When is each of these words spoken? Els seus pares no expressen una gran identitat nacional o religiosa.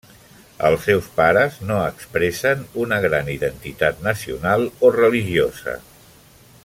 Els 0.69 0.85
seus 0.85 1.09
pares 1.17 1.59
no 1.71 1.75
expressen 1.89 2.63
una 2.85 2.99
gran 3.05 3.29
identitat 3.35 4.03
nacional 4.09 4.67
o 4.89 4.93
religiosa. 4.97 5.77